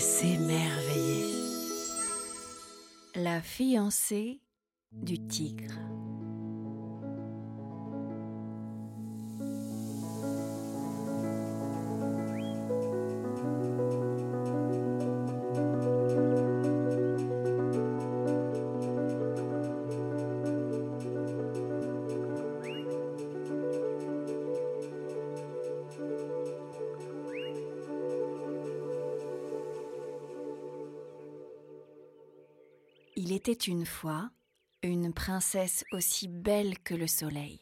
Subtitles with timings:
[0.00, 1.34] s'émerveiller.
[3.14, 4.40] La fiancée
[4.92, 5.89] du tigre.
[33.22, 34.30] Il était une fois
[34.82, 37.60] une princesse aussi belle que le soleil.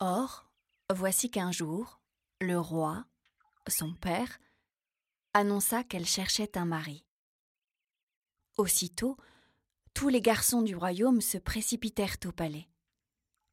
[0.00, 0.50] Or,
[0.90, 2.00] voici qu'un jour,
[2.40, 3.04] le roi,
[3.66, 4.38] son père,
[5.34, 7.04] annonça qu'elle cherchait un mari.
[8.56, 9.18] Aussitôt,
[9.92, 12.66] tous les garçons du royaume se précipitèrent au palais,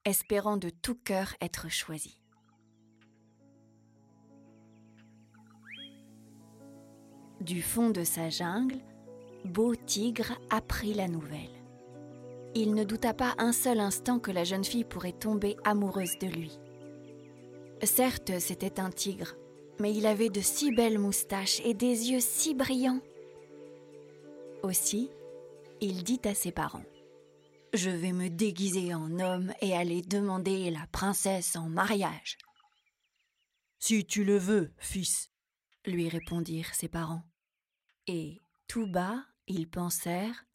[0.06, 2.22] espérant de tout cœur être choisis.
[7.42, 8.82] Du fond de sa jungle,
[9.46, 11.52] Beau Tigre apprit la nouvelle.
[12.56, 16.26] Il ne douta pas un seul instant que la jeune fille pourrait tomber amoureuse de
[16.26, 16.58] lui.
[17.84, 19.36] Certes, c'était un tigre,
[19.80, 23.02] mais il avait de si belles moustaches et des yeux si brillants.
[24.64, 25.12] Aussi,
[25.80, 26.86] il dit à ses parents
[27.74, 32.40] Je vais me déguiser en homme et aller demander la princesse en mariage.
[33.78, 35.30] Si tu le veux, fils,
[35.86, 37.22] lui répondirent ses parents.
[38.08, 40.46] Et tout bas, ils pensèrent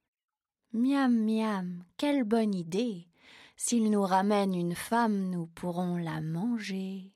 [0.73, 3.09] Miam, miam, quelle bonne idée.
[3.57, 7.13] S'il nous ramène une femme, nous pourrons la manger.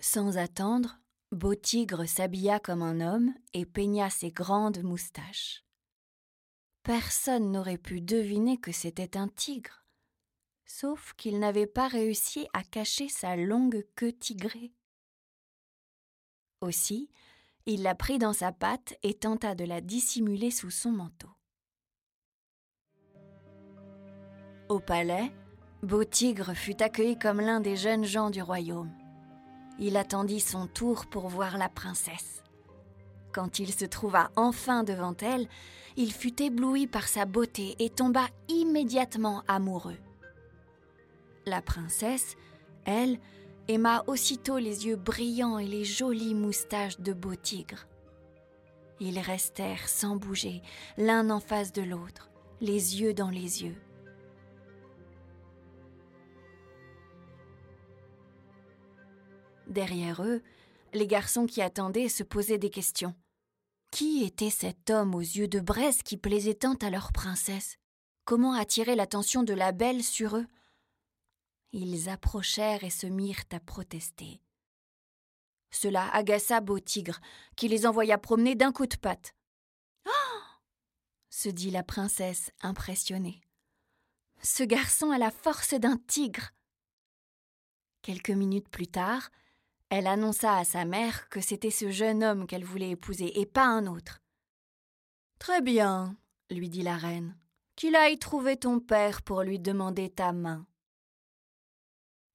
[0.00, 1.00] Sans attendre,
[1.32, 5.64] Beau Tigre s'habilla comme un homme et peigna ses grandes moustaches.
[6.82, 9.86] Personne n'aurait pu deviner que c'était un tigre,
[10.66, 14.72] sauf qu'il n'avait pas réussi à cacher sa longue queue tigrée.
[16.60, 17.08] Aussi,
[17.66, 21.30] il la prit dans sa patte et tenta de la dissimuler sous son manteau.
[24.68, 25.32] Au palais,
[25.82, 28.90] Beau Tigre fut accueilli comme l'un des jeunes gens du royaume.
[29.78, 32.42] Il attendit son tour pour voir la princesse.
[33.32, 35.48] Quand il se trouva enfin devant elle,
[35.96, 39.98] il fut ébloui par sa beauté et tomba immédiatement amoureux.
[41.46, 42.36] La princesse,
[42.84, 43.18] elle,
[43.68, 47.86] aima aussitôt les yeux brillants et les jolies moustaches de Beau Tigre.
[49.00, 50.62] Ils restèrent sans bouger,
[50.96, 52.30] l'un en face de l'autre,
[52.60, 53.76] les yeux dans les yeux.
[59.66, 60.42] Derrière eux,
[60.92, 63.14] les garçons qui attendaient se posaient des questions.
[63.90, 67.76] Qui était cet homme aux yeux de braise qui plaisait tant à leur princesse?
[68.24, 70.46] Comment attirer l'attention de la belle sur eux?
[71.72, 74.40] Ils approchèrent et se mirent à protester.
[75.70, 77.18] Cela agaça Beau Tigre,
[77.56, 79.34] qui les envoya promener d'un coup de patte.
[80.06, 80.10] Oh
[81.30, 83.40] se dit la princesse, impressionnée.
[84.42, 86.50] Ce garçon a la force d'un tigre.
[88.02, 89.30] Quelques minutes plus tard,
[89.88, 93.66] elle annonça à sa mère que c'était ce jeune homme qu'elle voulait épouser et pas
[93.66, 94.20] un autre.
[95.38, 96.16] Très bien,
[96.50, 97.36] lui dit la reine,
[97.76, 100.66] qu'il aille trouver ton père pour lui demander ta main.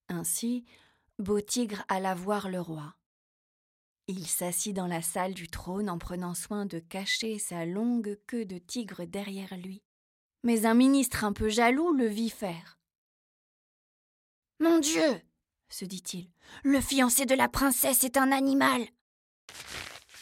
[0.10, 0.66] Ainsi,
[1.20, 2.96] Beau Tigre alla voir le roi.
[4.08, 8.46] Il s'assit dans la salle du trône en prenant soin de cacher sa longue queue
[8.46, 9.84] de tigre derrière lui.
[10.44, 12.80] Mais un ministre un peu jaloux le vit faire.
[14.60, 15.22] Mon Dieu
[15.70, 16.30] se dit-il,
[16.64, 18.88] le fiancé de la princesse est un animal.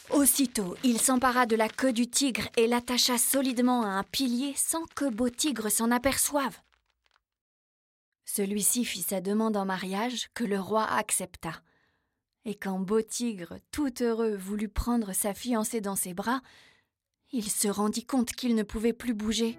[0.09, 4.85] Aussitôt, il s'empara de la queue du tigre et l'attacha solidement à un pilier sans
[4.95, 6.59] que Beau Tigre s'en aperçoive.
[8.25, 11.61] Celui-ci fit sa demande en mariage que le roi accepta.
[12.43, 16.41] Et quand Beau Tigre, tout heureux, voulut prendre sa fiancée dans ses bras,
[17.31, 19.57] il se rendit compte qu'il ne pouvait plus bouger.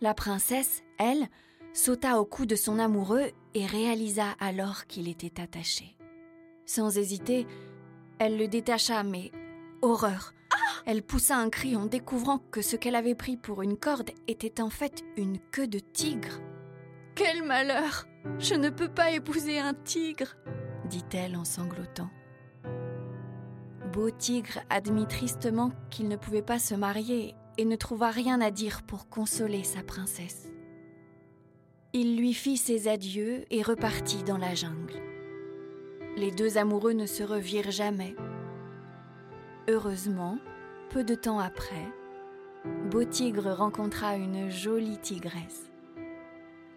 [0.00, 1.28] La princesse, elle,
[1.72, 5.96] sauta au cou de son amoureux et réalisa alors qu'il était attaché.
[6.66, 7.46] Sans hésiter,
[8.18, 9.32] elle le détacha, mais
[9.80, 10.34] horreur
[10.86, 14.60] Elle poussa un cri en découvrant que ce qu'elle avait pris pour une corde était
[14.60, 16.40] en fait une queue de tigre.
[17.14, 18.06] Quel malheur
[18.38, 20.36] Je ne peux pas épouser un tigre
[20.92, 22.10] dit-elle en sanglotant.
[23.92, 28.50] Beau Tigre admit tristement qu'il ne pouvait pas se marier et ne trouva rien à
[28.50, 30.52] dire pour consoler sa princesse.
[31.94, 35.00] Il lui fit ses adieux et repartit dans la jungle.
[36.16, 38.14] Les deux amoureux ne se revirent jamais.
[39.68, 40.38] Heureusement,
[40.90, 41.86] peu de temps après,
[42.90, 45.71] Beau Tigre rencontra une jolie tigresse.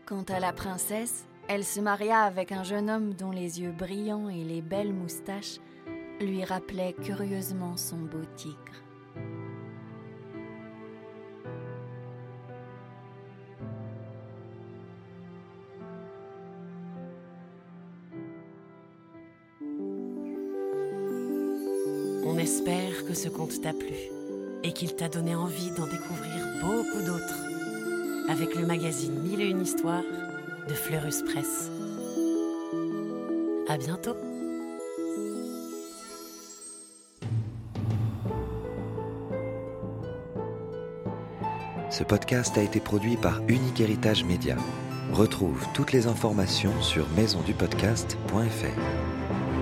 [0.06, 4.30] Quant à la princesse, elle se maria avec un jeune homme dont les yeux brillants
[4.30, 5.58] et les belles moustaches
[6.22, 8.56] lui rappelaient curieusement son beau tigre.
[22.28, 23.96] On espère que ce conte t'a plu
[24.64, 27.55] et qu'il t'a donné envie d'en découvrir beaucoup d'autres
[28.30, 30.04] avec le magazine Mille et une histoires
[30.68, 31.70] de Fleurus Press.
[33.68, 34.16] À bientôt!
[41.90, 44.58] Ce podcast a été produit par Unique Héritage Média.
[45.14, 49.55] Retrouve toutes les informations sur maisondupodcast.fr.